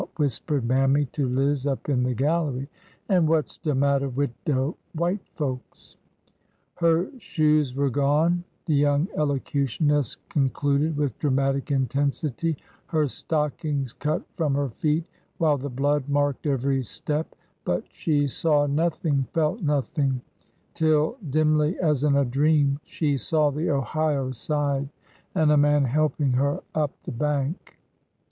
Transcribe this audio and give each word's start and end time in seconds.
whispered 0.17 0.65
Mammy 0.65 1.05
to 1.11 1.27
Liz 1.29 1.67
up 1.67 1.87
in 1.87 2.01
the 2.01 2.15
gallery. 2.15 2.67
An' 3.09 3.27
what 3.27 3.47
's 3.49 3.59
de 3.59 3.75
matter 3.75 4.09
wid 4.09 4.33
de 4.45 4.73
white 4.93 5.21
folks?" 5.35 5.95
Her 6.81 7.11
shoes 7.19 7.75
were 7.75 7.91
gone," 7.91 8.43
the 8.65 8.73
young 8.73 9.07
elocutionist 9.15 10.17
con 10.27 10.49
cluded 10.49 10.97
with 10.97 11.19
dramatic 11.19 11.69
intensity;'' 11.69 12.57
her 12.87 13.05
stockings 13.07 13.93
cut 13.93 14.23
from 14.35 14.55
her 14.55 14.69
feet, 14.69 15.05
while 15.37 15.59
the 15.59 15.69
blood 15.69 16.09
marked 16.09 16.47
every 16.47 16.81
step; 16.83 17.35
but 17.63 17.83
she 17.91 18.27
saw 18.27 18.65
nothing, 18.65 19.27
felt 19.33 19.61
nothing, 19.61 20.19
till, 20.73 21.15
dimly 21.29 21.77
as 21.77 22.03
in 22.03 22.15
a 22.15 22.25
dream, 22.25 22.79
she 22.83 23.17
saw 23.17 23.51
the 23.51 23.69
Ohio 23.69 24.31
side, 24.31 24.89
and 25.35 25.51
a 25.51 25.57
man 25.57 25.83
helping 25.83 26.31
her 26.31 26.59
up 26.73 26.89
the 27.03 27.11
bank." 27.11 27.75